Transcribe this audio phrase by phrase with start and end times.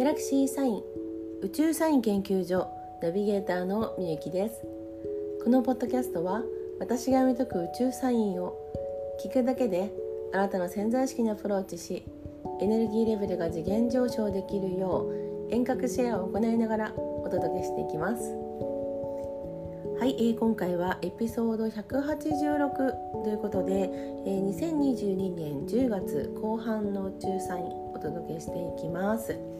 [0.00, 0.82] ギャラクシーサイン
[1.42, 2.66] 宇宙サイン研究所
[3.02, 4.64] ナビゲーターのみゆきです
[5.44, 6.42] このポッドキャストは
[6.78, 8.56] 私が読み解く宇宙サインを
[9.22, 9.92] 聞くだけで
[10.32, 12.02] 新たな潜在意識にアプローチし
[12.62, 15.06] エネルギーレベルが次元上昇できるよ
[15.50, 18.22] う遠隔シェアを行いながらお届けしていきます。
[19.98, 23.90] はい、えー、今回はエピソード186ということで、
[24.24, 29.59] えー、2022年10月後半の宇宙サインお届けしていきます。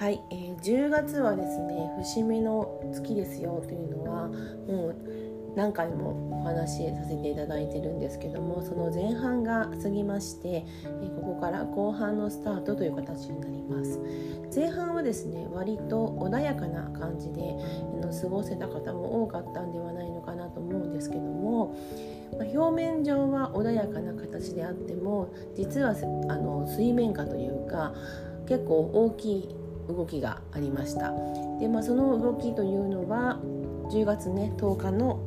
[0.00, 4.96] はい、えー、10月はですね節目の月ですよというのはもう
[5.54, 14.00] 何回もお話しさせていただいてるんですけどもその前半が過ぎましてえここから後半のスタートという形になります。
[14.56, 17.54] 前半はですね割と穏やかな感じで
[18.22, 21.76] 過ごせた方も多かったんではないのかなと思うんですけども
[22.32, 27.92] ま表面上は穏やかな形であっても実はあの水面下というか
[28.48, 29.59] 結構大きい
[29.92, 31.12] 動きがありました。
[31.58, 33.38] で、まあ、その動きというのは
[33.90, 35.20] 10月ね10日の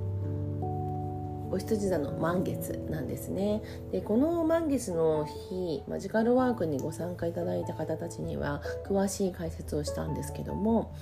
[1.52, 3.62] お羊座の満月なんですね。
[3.92, 10.96] でこの満月の日マジカルワークにご参加いただいた方たちには詳しい解説をしたんですけども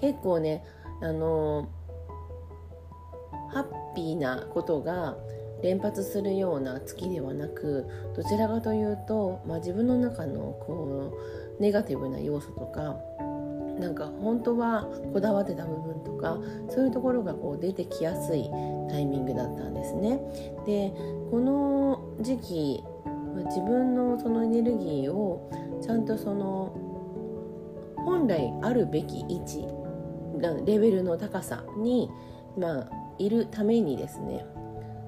[0.00, 0.64] 結構ね
[1.02, 1.68] あの
[3.52, 5.16] ハッピーなことが
[5.62, 12.96] 連発するような月ではなくどちらかというと、まあ、自分の中のこうネガティブな要素とか
[13.78, 16.38] なんか本当はこだわってた部分とか
[16.70, 18.48] そういうところがこう出てきやすい
[18.88, 20.20] タイミングだったんですね。
[20.66, 20.92] で
[21.30, 22.84] この時期
[23.46, 25.50] 自分のそのエネルギーを
[25.82, 26.72] ちゃんとその
[27.96, 29.66] 本来あるべき位置
[30.64, 32.10] レベルの高さに、
[32.58, 34.44] まあ、いるためにですね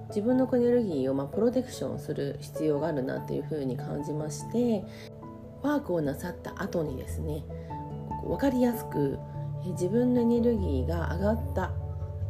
[0.08, 4.84] 自分のエネルギーをまあプロテクションする必要があるなというふうに感じまして
[5.62, 7.45] ワークをなさった後にですね
[8.25, 9.19] 分かりやすく
[9.64, 11.73] 自分のエネルギーが上がった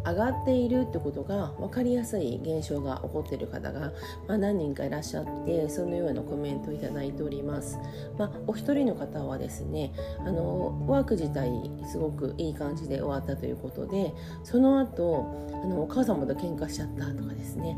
[0.07, 3.93] 上がっているってことが分かりやすい現象が起こっている方が、
[4.29, 7.77] まあ、何人かいらっしゃってそのようなコメントをいただいております、
[8.17, 11.51] まあ、お一人の方はですねあのワーク自体
[11.91, 14.15] すごくいい感じで終わったということで
[14.45, 17.77] その後あのお母様と喧嘩しちゃったとかですね。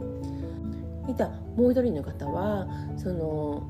[1.07, 2.69] 見たもう一人の方は
[2.99, 3.67] その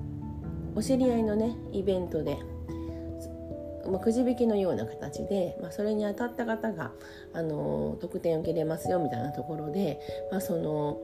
[0.79, 2.39] お知り合いのねイベントで
[3.91, 6.93] まあ、くじ引きのような形で、まあ、それに当たった方が
[7.33, 9.99] あの得点を受けれますよみたいなところで、
[10.31, 11.01] まあ、その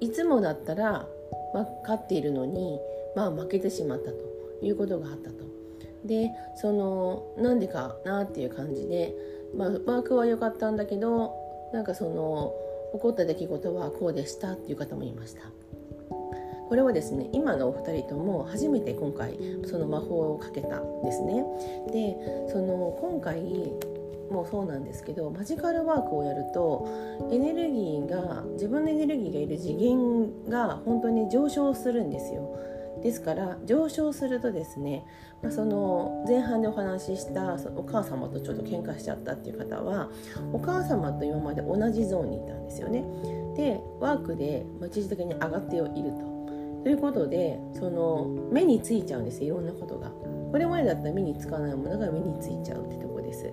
[0.00, 1.08] いつもだったら、
[1.52, 2.78] まあ、勝っているのに、
[3.16, 4.18] まあ、負けてしまったと
[4.62, 5.44] いうことがあったと。
[6.04, 9.12] でそのなんでかなっていう感じで、
[9.54, 11.34] まあ、マークは良かったんだけど
[11.72, 12.54] なんかその
[12.94, 15.61] 起こった出来事はこうでしたっていう方もいました。
[16.72, 21.44] これはですね今のお二人とも初めて今回その魔法をかけたんですね。
[21.92, 22.16] で
[22.50, 23.42] その今回
[24.30, 26.88] もそうなんですけどマジカルワークをやると
[27.30, 32.58] エネルギーが自分のエネルギーがいる次元が本当に上昇するんですよ。
[33.02, 35.04] ですから上昇するとですね、
[35.42, 40.08] まあ、その前半でお話ししたお母様とちょっと喧嘩しちゃったっていう方は
[40.54, 43.04] お母様と今まで同じゾーンにいたんですよね。
[43.56, 46.31] でワークで一時的に上がっていると。
[46.82, 50.10] ということでその目についちゃうんですいろんなことが。
[50.52, 53.50] これまでだったら目につかないものが目についちゃうってとこです。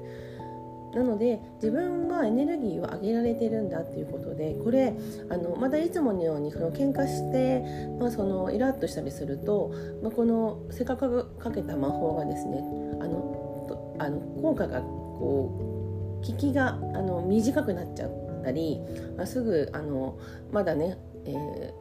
[0.94, 4.96] なので自分はエネルギーを上げられてるんだっていうことでこれ
[5.30, 7.64] あのまたいつものようにその喧嘩して、
[8.00, 12.58] まあ、そのイラッとしたりすると、まあ、このせっかくかけた魔法がですね
[13.02, 18.80] あのあの効果がこう効きがあの短くなっちゃったり、
[19.16, 20.18] まあ、すぐあの
[20.52, 21.79] まだね、えー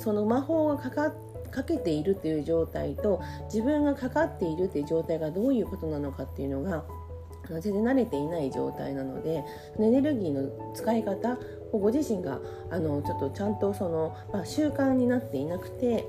[0.00, 1.12] その魔法がかか
[1.50, 3.20] かけているという状態と
[3.52, 6.84] 自分がかかっているという状態がどういうことなのかっていうのが
[7.60, 9.44] 全然慣れていない状態なので
[9.78, 11.36] エネルギーの使い方
[11.72, 16.06] をご自身があのちょっとちゃんとその、まあ、習慣になっていなくて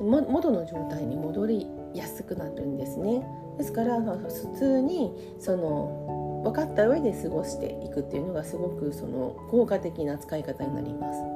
[0.00, 3.26] 元の状態に戻りやすくなるんですね。
[3.56, 4.28] ですから普
[4.58, 11.35] 通にその分かった上で過ごしていくっていうのがすごくその効果的な使い方になります。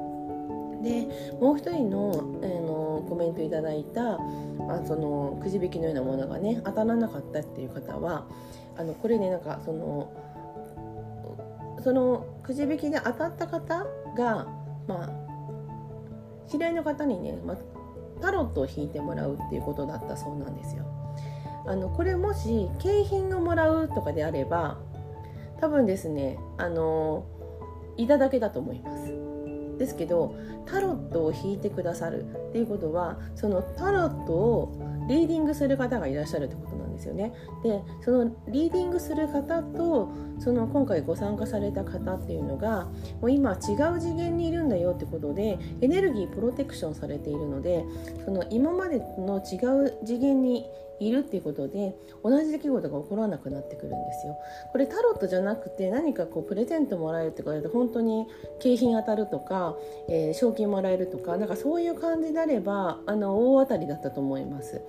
[0.81, 4.17] でもう一人の,、えー、のコメントいただいた、
[4.57, 8.25] まあ、そのくじ引きのようなものがね当たらなかったっていう方は
[8.77, 10.11] あのこれねなんかその
[11.83, 13.85] そのくじ引きで当たった方
[14.15, 14.47] が
[14.87, 15.09] まあ
[16.47, 17.57] 知り合いの方にね、まあ、
[18.21, 20.85] タロットを引いてもらうっていうことだったそうなんですよ。
[21.65, 24.79] あのこれもし景品をもらうとかであれば
[25.59, 27.23] 多分ですねあの
[27.97, 29.20] いただけだと思います。
[29.81, 30.35] ですけど
[30.67, 37.33] タロットを引いてくださるっていうことはそのタロットをリーディングする方がいらっしゃるってことなんですですよね。
[37.63, 40.09] でそのリーディングする方と
[40.39, 42.85] その今回ご参加された方っていうのが
[43.19, 47.85] もう今違う次元にいるんだよってことでエネルギープロテクションされているので
[48.25, 49.57] その今までの違
[49.87, 50.65] う次元に
[50.99, 54.37] いるっていうことで同じ出来事が起こらなくなってくるんですよ。
[54.71, 58.27] これタロットじゃなくて何かこうプレゼントもらえるってことで本当に
[58.59, 59.75] 景品当たるとか、
[60.07, 64.81] えー、賞金もらえるとかなんかそういう感じであればあの大当たりだったと思います。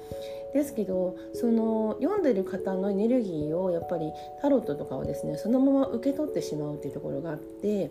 [0.52, 7.90] ですけどその読んでる方のエネルギーをやっぱりタロットとかはですねそのまま受け取ってしまうっていうところがあって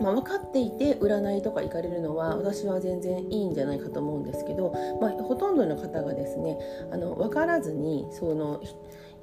[0.00, 6.56] まあ、分かっていて占いとか行かれるのは私は全然いいんじゃないかと思うんですけど、まあ、ほとんどの方がですね
[6.92, 8.60] あの分からずにその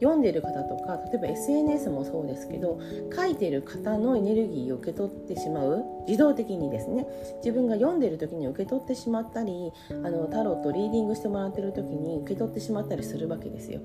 [0.02, 2.80] 読んでる方とか例えば SNS もそうですけど
[3.16, 7.08] 書いてる方のエネルギーを受け取ってしまう自動的にですね
[7.38, 13.80] 自分が読んでる時に受け取ってしまったりあのタロットリーディングしてもらってる時に受け取ってしまったりするわけですよ。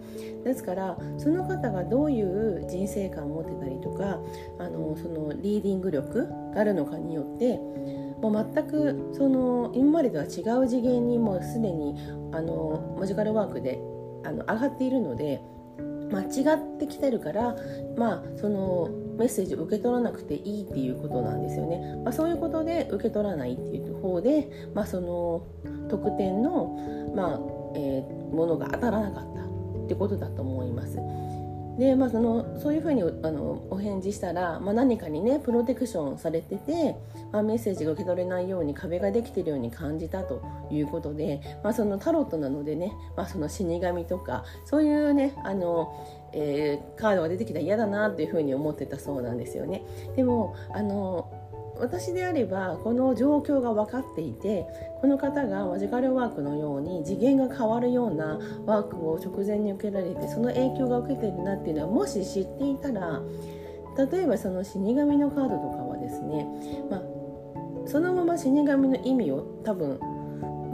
[0.44, 4.18] ですからその方がどういう人生観を持ってたりとか
[4.58, 7.58] あのそのリーディング力があるのかによって
[8.20, 11.94] もう全くその今までとは違う次元にもうすでに
[12.32, 13.80] あのマジカルワークで
[14.24, 15.40] あの上がっているので
[16.10, 17.56] 間違ってきてるから
[17.96, 18.90] まあその
[19.20, 21.78] メッセージを受け取らなくていいっていうことなんですよね。
[22.04, 25.46] まあ、そういうことで受け取らないっていう方で、まあ、その
[25.90, 27.40] 特典の、まあ
[27.76, 30.96] えー、ものが当たらなかったってことだと思います。
[31.80, 36.94] でまあ、そのそういうふうにあのお返事したら、まあ、何かにねプロテクションされてて、
[37.32, 49.82] まあ、メッセージが受け取れないように壁ができてるように感じたということで、まあ、そのタロットなのでね、まあ、その死神とかそういうねあの、えー、カードが出てきたら嫌だなっていうふうに思ってたそうなんですよね。
[50.16, 51.32] でもあの
[51.80, 54.66] 私であればこの状況が分かっていて
[55.00, 63.20] この方がマジカルワークのように次元が変わるようなワークを直前に受けられてその影響が受けてるなっていうのはもし知っていたら
[64.12, 66.46] 例えばその死神のカードとかはですね、
[66.90, 67.02] まあ、
[67.86, 69.98] そのまま死神の意味を多分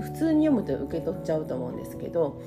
[0.00, 2.42] 普通に読むと受け取っちゃうと思うんですけど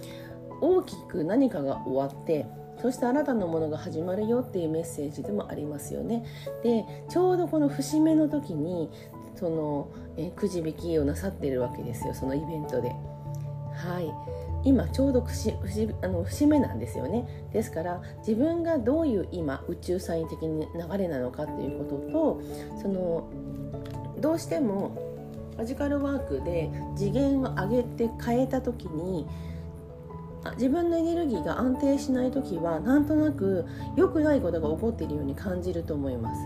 [0.62, 2.46] 大きく何かが終わって
[2.82, 6.24] そして新たなものが始まるよっていうメッセージでもありますよね。
[6.64, 8.90] でちょうどこの節目の時に
[9.36, 9.88] その、
[10.18, 12.90] えくじ引きをなさってるわけですよそのイベントで。
[13.74, 15.56] はい今ちょうど節
[16.02, 22.42] あの節目なんですよねですから自分がどういう今宇宙サイン的に流れなのかっていうことと
[22.82, 23.30] その
[24.20, 24.98] どうしても
[25.58, 29.28] マジカルワークで次元を上げて変えた時に
[30.56, 33.66] 自分のエネルギーが安定しない時はなんとなく
[33.96, 36.42] 良くないことが起こっているように感じると思います。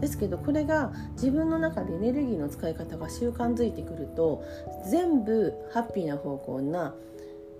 [0.00, 4.44] ですけどこれが自分の中でエネルギーの使い方が習慣づいてくると
[4.90, 6.94] 全部ハッピーな方向な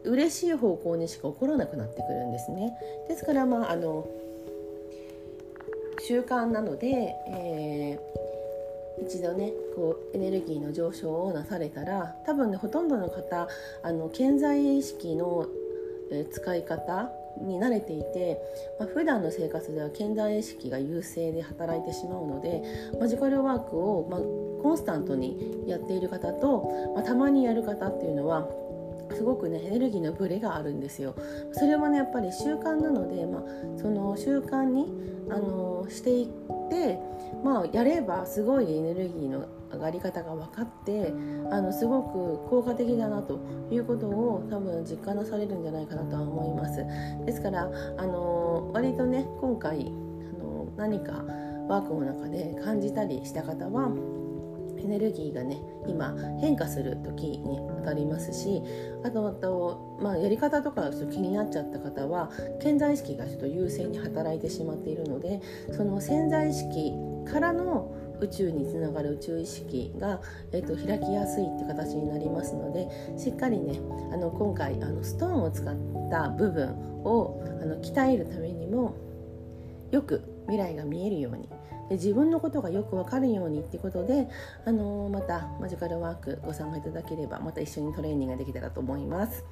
[0.04, 2.76] 嬉しい方向にしか起こらなくなってくるんですね。
[3.08, 4.06] ですからまああの
[6.06, 13.48] 習慣なので、えー、一度ねこうエネルギーの上昇をなされたら多分ねほとんどの方
[13.82, 15.46] あの健在意識の
[16.14, 18.40] え使い方に慣れていて、
[18.78, 22.62] まあ、普段の生活では健在意識が優勢で働いてしまうので
[23.00, 24.18] マジカルワークを、ま、
[24.62, 28.48] コンスタントにやっている方と、まあ、たまにやる方っていうのは
[29.12, 31.14] すごくねエネルギーのブレがあるんですよ。
[31.52, 33.42] それはねやっぱり習慣なので、まあ、
[33.78, 34.92] その習慣に
[35.30, 36.98] あのしていって
[37.42, 41.12] まあやればすごいエネルギーの上がり方が分かって
[41.50, 43.38] あのすごく効果的だなと
[43.70, 46.84] いうことを多分実感なされるんじゃないかなとは思います。
[47.24, 51.24] ですからあの割とね今回あの何か
[51.68, 53.90] ワークの中で感じたりした方は
[54.84, 58.62] エネルギーがね今変化する時にあたりますし
[59.02, 65.40] あとあと、まあ、やり方とかちょっと気になっちゃった方は潜在意識がちょっと優勢に働いてしまっているので
[65.72, 66.92] その潜在意識
[67.24, 70.20] からの宇宙につながる宇宙意識が、
[70.52, 73.80] えーと、開きやすいって形になりますのでしっかりね
[74.12, 75.74] あの今回あのストーンを使っ
[76.10, 76.70] た部分
[77.04, 78.96] をあの鍛えるためにも
[79.90, 81.48] よく未来が見えるように
[81.88, 84.28] で自分のことがよく分かるようにってことで、
[84.64, 89.44] あのー、またマジカルワークご参加いただければまた一緒にトレーニングができたらと思います。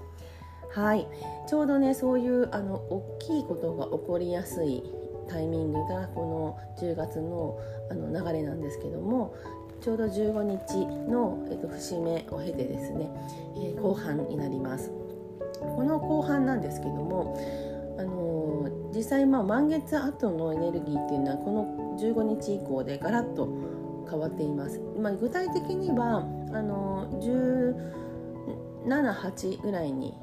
[0.74, 1.06] はい、
[1.46, 4.82] ちょうどねそういうあの大きいことが起こりやすい
[5.28, 7.58] タイミングがこの10月の
[7.92, 9.34] あの流れなんですけども
[9.82, 13.10] ちょうど15日の、えっと、節目を経てですね、
[13.56, 14.90] えー、後半になります。
[15.60, 17.36] この後半なんですけども
[17.98, 23.48] あの実際まあ満月後のエネルギーっていうのはこの15日以降でガラッと
[24.10, 26.18] 変わっています、まあ、具体的には
[26.52, 27.08] あの
[28.86, 30.14] 178ぐらいに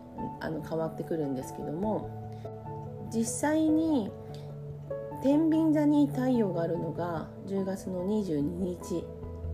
[0.42, 2.10] あの変わってくるんですけども
[3.14, 4.12] 実際に
[5.22, 9.06] 天秤座に太陽があるのが10月の22日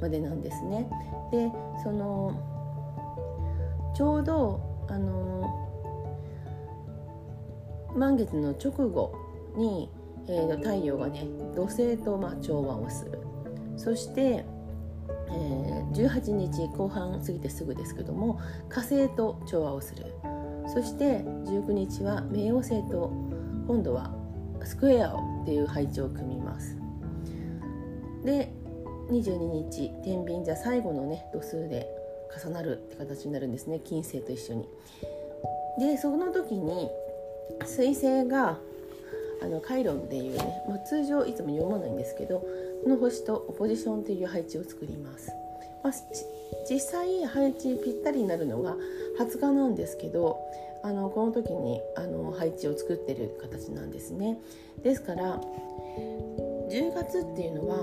[0.01, 0.87] までなんですね。
[1.31, 1.51] で
[1.83, 2.33] その
[3.95, 5.25] ちょうどあの
[7.95, 9.13] 満月の直後
[9.55, 9.89] に、
[10.27, 13.19] えー、太陽がね土星とまあ調和をする
[13.77, 20.13] そして、えー、18日後半過ぎてすぐですけども火星と調和をする
[20.67, 23.11] そして19日は冥王星と
[23.67, 24.13] 今度は
[24.63, 26.75] スクエアをっていう配置を組みます。
[28.25, 28.51] で
[29.11, 31.87] 22日天秤座最後のね度数で
[32.43, 33.79] 重なるって形になるんですね。
[33.85, 34.67] 金星と一緒に。
[35.79, 36.89] でその時に
[37.59, 38.57] 彗星が
[39.43, 42.39] あのカイロンっていうね、まあ、通常いつも読まないんですけど
[42.83, 45.29] この星とオポジションという配置を作ります、
[45.83, 45.93] まあ、
[46.67, 48.75] 実際配置ぴったりになるのが
[49.19, 50.39] 20日なんですけど
[50.85, 54.37] あのこの時にあの配置を作ってる形なんですね。
[54.83, 55.41] ですから
[56.69, 57.77] 10月っていうのは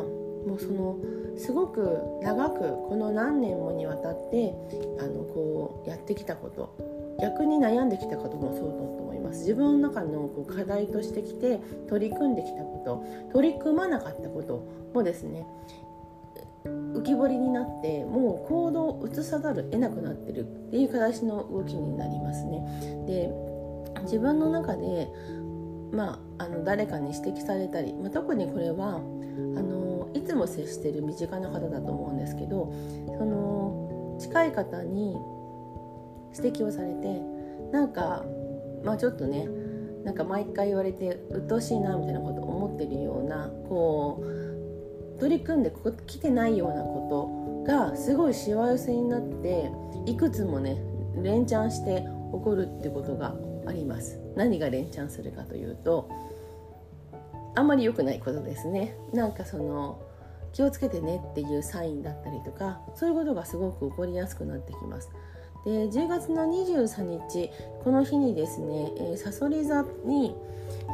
[0.46, 0.96] もうその
[1.36, 4.54] すごく長くこの何年もにわたって
[5.00, 9.40] あのこうやってきたこと逆に悩んできたこともそうだと思います。
[9.40, 15.44] 自分の中のこう課題としてきて取り組んできたこと取り組まなかったこともですね
[16.64, 23.04] 浮き彫りになってもう行動を移さざるを得なくなってるっていう形の動きになりますね。
[23.06, 23.30] で
[24.04, 25.08] 自分の中で
[25.92, 32.72] まあ、あの誰かに指摘されたり、まあ、特にこれはあのいつも接してる身近な方だと思うんですけど
[33.18, 35.16] その近い方に
[36.34, 37.20] 指摘をされて
[37.72, 38.24] なんか
[38.82, 39.46] まあちょっとね
[40.04, 44.41] なんか毎回言われて鬱陶しいなみたいなことを思ってるようなこう
[45.22, 45.72] 取り組んで
[46.08, 49.70] きてないようなことがすごいしわ寄せになって
[50.04, 50.82] いくつもね
[51.14, 52.00] 連チャンして
[52.32, 54.18] 起こるってことがあります。
[54.34, 56.10] 何が連チャンするかというと
[57.54, 58.96] あんまり良くないことですね。
[59.12, 60.02] なんかその
[60.52, 65.08] 気をつけてねっていうサインだったりとかそういうことがすごく起こりやすくなってきます。
[65.64, 67.50] で10月の23日
[67.84, 70.34] この日にですね、えさそり座に、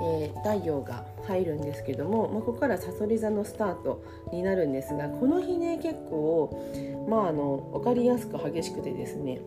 [0.02, 9.40] えー、太陽が入るんですけども、まあ、ここからさそり座のスタートになるんですがこの日ね結構まああの分かりやすく激しくてですね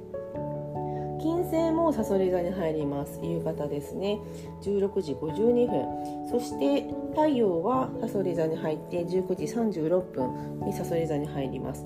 [1.21, 3.19] 金星もさそり座に入ります。
[3.21, 4.19] 夕方ですね。
[4.63, 6.27] 16時52分。
[6.31, 11.85] そして太陽はさそり座に入って19時36分にさそり座に入ります。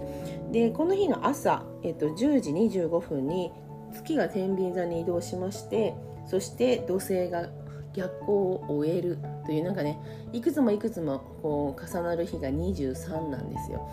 [0.51, 3.51] でこの日の朝、えっと、10時25分に
[3.93, 5.93] 月が天秤座に移動しまして
[6.25, 7.49] そして土星が
[7.93, 9.17] 逆行を終える。
[9.45, 9.99] というなんかね
[10.31, 13.85] いくつもいくつもこう重なる日が23なんですよ。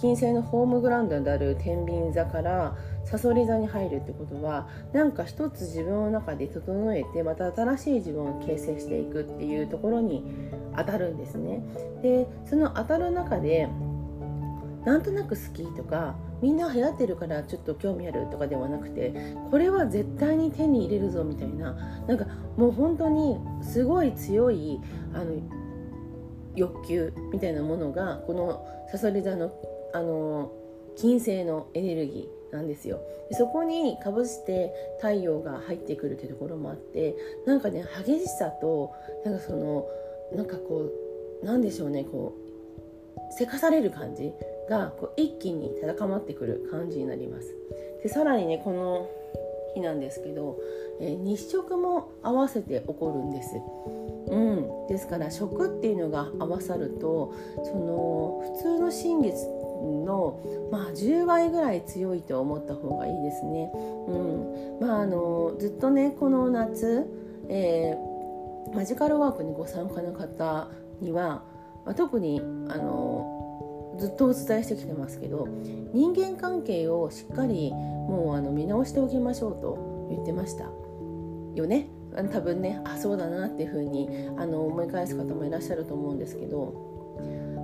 [0.00, 2.74] 金星のホームグラウンドである天秤座から
[3.10, 10.24] さそり座に入るってことはなんか一つ自分の中で整えてまた新しい自分を形成していくっていうところに
[10.76, 11.62] 当たるんですね。
[12.02, 13.68] でその当たる中で
[14.84, 21.74] なんとなく好きとかみんな流行ってるからちょっと興味あるとかではなくてこれは絶対に手に入れるぞみたいな
[22.06, 22.26] なんか
[22.56, 24.80] もう本当にすごい強い
[25.12, 25.34] あの
[26.54, 29.52] 欲求みたいなものがこのさそり座の
[29.92, 30.52] あの
[30.96, 33.00] 金星のエネルギーなんですよ。
[33.28, 37.14] でそこにかぶして太陽が入ってくるってところもあって
[37.46, 38.92] なんかね激しさと
[39.24, 39.86] なんかその
[40.34, 40.90] なんかこ
[41.42, 44.32] うなんでしょうねこうせかされる感じ
[44.68, 47.54] がこう一気に高まってくる感じになります。
[48.02, 49.08] でさらにねこの
[49.74, 50.58] 日なんですけど、
[51.00, 53.60] えー、日食も合わせて起こるんです、
[54.28, 57.32] うん、ですから食っていうのが合わさると
[57.64, 59.46] その普通の新月
[59.80, 63.70] の、まあ、10倍ぐらい強いと思った方がいいですね。
[64.08, 64.78] うん。
[64.80, 67.06] まあ、あのずっとねこの夏、
[67.48, 70.68] えー、マジカルワークにご参加の方
[71.00, 71.42] には、
[71.84, 75.46] まあ、特にあのずっとお伝えしてきてますけど
[75.92, 80.64] 人間関係をしっかりもうあの見直しておきましょうと言ってました。
[81.54, 81.88] よね。
[82.32, 86.89] 多分ねあそうだなっていうふうにあの思い返す方もいらっしゃると思うんですけど。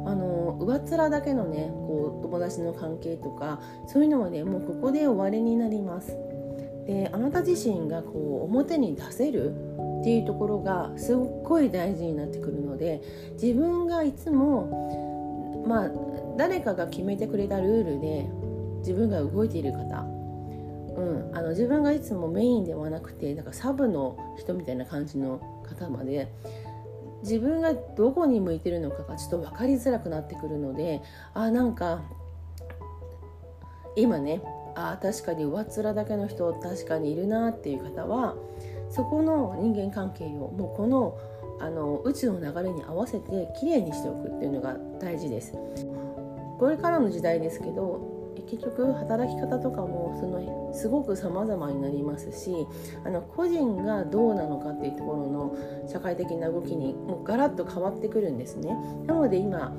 [0.07, 6.17] あの上っ面だけのねこう友達の関係とかそういうのはねもうここで終わりになります。
[6.87, 9.51] であなた自身がこう表に出せる
[10.01, 15.91] っていうところがすっごい大事になってくるので自分がいつもまあ
[16.37, 18.29] 誰かが決めてくれたルールで
[18.79, 26.29] 自分が動いている方、うん、あの自分がいつもメインではなくてなんかサブの人みたいな感じの方まで
[27.23, 31.03] 自分がどこに向いてるのかがちょっと分かりづらくなってくるので
[31.35, 32.03] あなんか
[33.97, 34.43] 今ね
[34.75, 38.37] あ確かに上っ面だけの人確かにいるなっていう方は
[38.91, 41.19] そこの人間関係をもうこの
[41.59, 45.55] あの宇宙の流れに合わせてきれいにしておくっていうのが大事です。
[46.59, 48.16] これからの時代ですけど
[48.47, 52.67] 結局働き方とかもそのすごく様々になりますし
[53.05, 55.57] あの個人がどうなのかっていうところの
[55.89, 58.77] 社会的な動きにもうガラッと変わってくるんですね。
[59.07, 59.75] なので今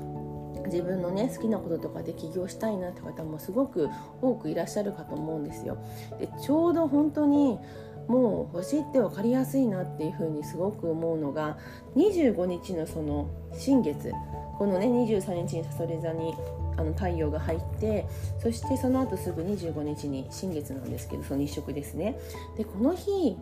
[0.66, 3.88] 自分のね好きなこととかで起業したいなって方もすごく
[4.20, 5.78] 多くいらっしゃるかと思うんですよ。
[6.18, 7.58] でちょうど本当に
[8.06, 11.58] もう星って分かりやすいなっていうふうにすごく思うのが
[11.94, 14.12] 25日のその新月
[14.58, 16.34] このね23日にさそり座に
[16.78, 18.06] あの太陽が入って
[18.40, 22.16] そしてその後すぐ25日に新月なんですけどその日食ですね
[22.56, 23.36] でこの日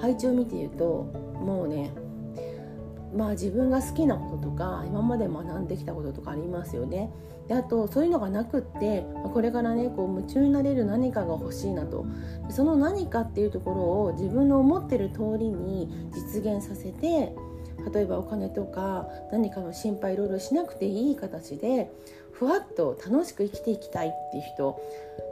[0.00, 0.84] 配置を見ていると
[1.40, 1.90] もうね
[3.14, 7.10] まあ自分が好きなこととか今まで学んできたこととかありますよね。
[7.48, 12.04] であとそういうのがなくってこれからねこう夢中になれる何かが欲しいなと
[12.50, 17.34] その何かっていうところを自分の思ってる通りに実現させて
[17.92, 21.90] 例えばお金とか何かの心配いろいろしなくていい形で
[22.32, 24.80] ふわっと楽しく生きていきたいっていう人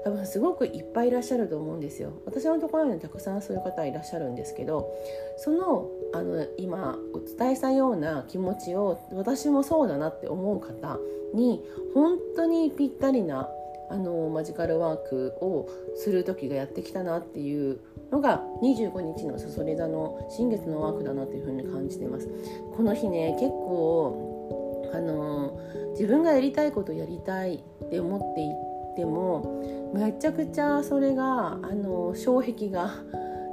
[0.04, 2.12] 多分すごくいっぱいいらっしゃると思うんですよ。
[2.26, 4.92] 私のところにたくさんそういう方いらっしゃるんですけど
[5.36, 10.98] そのあの今お伝えしたような気持ちを私もそうだなって思う方
[11.34, 11.62] に
[11.94, 13.48] 本当にぴったりな
[13.90, 22.28] あのマジカルワークをする時がやってきたなっていうのが25日のさそり座の新月のワークだなというふうに感じてます。
[22.76, 25.58] この日ね結構あの
[25.92, 32.94] 自分がやりたいことやりたいって思っていってもめちゃくちゃそれがあの障壁が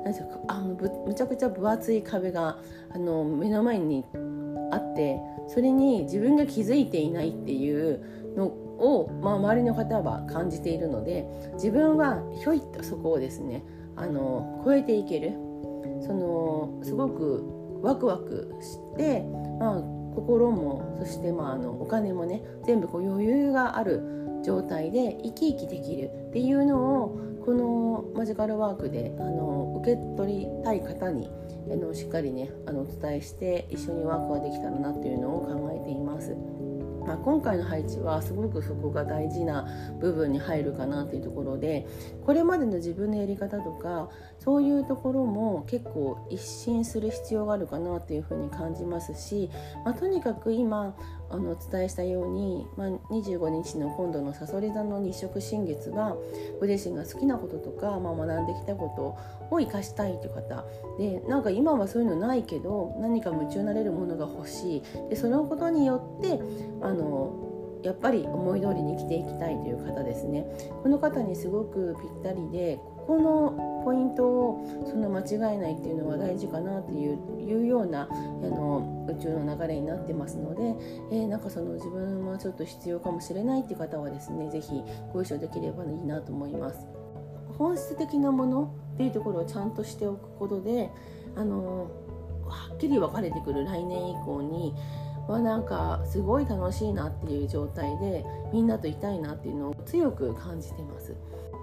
[0.04, 0.76] なんかあの
[1.06, 2.58] むちゃくちゃ分厚い壁が
[2.94, 4.06] あの目の前に
[4.72, 8.04] あってそれに自分が気づいていないっていう
[8.36, 11.26] のを、まあ、周りの方は感じているので
[11.56, 13.64] 自分はひょいっとそこをですね
[13.96, 15.32] あの超えていける
[16.02, 19.22] そのすごくワクワクして、
[19.60, 19.82] まあ、
[20.16, 24.02] 心もそして、まあ、あのお金もね全部こう余裕がある
[24.44, 31.30] 状態で生き生きできるっていうのをこのマジカルワークであの受け取りたい方に
[31.72, 36.36] あのしっかりねあのお伝えして一緒にワークができたらなっていうのを考えています。
[37.06, 39.68] まあ、今回の配置はすごくそこが大事な
[40.00, 41.88] 部分に入るかなというところで
[42.26, 49.50] これまでの自分のやり方とかそういうところも結構一新する必要があるかなっていうふうに感じますし、
[49.86, 50.96] まあ、とにかく今
[51.34, 56.16] あのお伝えしたように、まあ、25日の今度のさそり座の日食新月は
[56.60, 60.64] ご自身が好きなこととか、まあ、学んできたことを生かしたいという方。
[61.00, 64.84] でなんか今はそういうのないけど何か夢中になれるものが欲しい。
[65.10, 66.40] でそのことによって
[66.82, 70.46] あのやっぱり思い通りに生きていきたいという方ですね。
[70.84, 80.62] この方にすごくぴったりでこのポイントをその間違えないっていうのは大事かなっていういうようなあの宇宙の流れになってますので、
[81.12, 86.88] えー、なんかその自分はちょっと必要かもしれないっていう方はですね是非ご一緒できればいいなと思います。
[87.58, 90.90] 本質的なものっていうところをちゃんとしておくことで
[91.36, 91.92] あの
[92.48, 94.74] はっきり分かれてくる来年以降に
[95.28, 101.16] はなんかすごい楽しいなっていう状態でみんなといたいなっていうのを強く感じてます。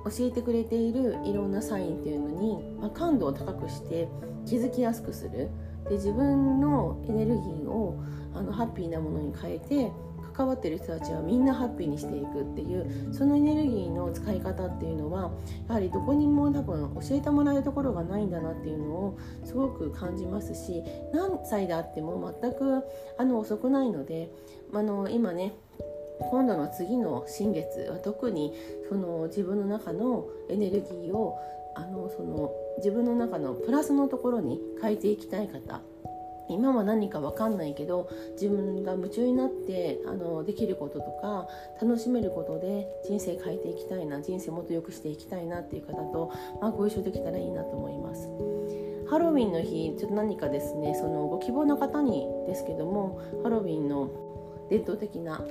[0.05, 4.09] 教えてくれているいろんなサインっていうのに、まあ、感度を高くして
[4.47, 5.51] 気づきやすくする。
[5.89, 8.03] で自分のエネルギーを
[8.35, 9.91] あのハッピーなものに変えて
[10.33, 15.33] 関わってる人たちはみんなハッピーにしていくっていうそのエネルギーの使い方っていうのは
[15.69, 20.83] やはりどこにも多分教えてもらえるところがないんだなっていうのをすごく感じますし
[21.13, 22.83] 何歳であっても全く
[23.19, 24.31] あの遅くないので
[24.73, 25.53] あの今ね
[26.31, 28.53] 今度の次の新月は特に
[28.89, 31.39] その自分の中のエネルギーを
[31.75, 35.81] あのその自分の中のプラスのところに変えていきたい方
[36.49, 41.49] 今は何か分かんないけど自分が夢中になってあのできることとか
[41.81, 48.29] 楽しめることで人生変えていきたいな人生もっと良くしていきたいなっていう方と、まあ、ご一緒できたらいいなと思います。
[49.09, 54.09] ハロウィンの日ちょっと何かですねそのご希望の方にですけどもハロウィンの
[54.71, 55.45] 伝統的な、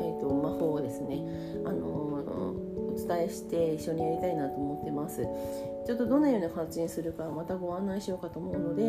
[0.00, 1.22] えーと、魔法をですね
[1.64, 1.88] あの
[2.98, 5.22] お伝えして一緒にやりたいなと思ってます
[5.86, 8.82] ちょっとどのような形にするかまたご案内しようかと思うので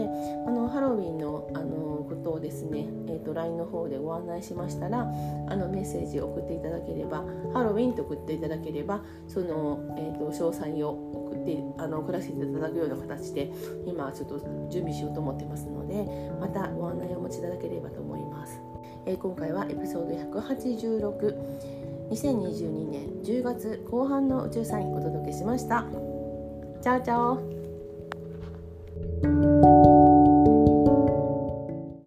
[0.47, 5.03] あのハロウィンのあのことをですね、えーと、LINE の方でご案内しましたらあ
[5.55, 10.89] のメッセージを送っていただければハロウィンと送っていただければその、えーと、詳細を
[11.29, 13.51] 送ってあの送らせていただくような形で
[13.85, 14.39] 今ちょっと
[14.71, 18.59] 準備しようと思ってますのでまたご案内をお持ちいただければと思います。
[19.05, 21.35] えー、今回はエピソード186
[22.09, 25.85] 2022年10月後半の宇宙サインお届けしました。
[26.81, 27.58] チャオチャオ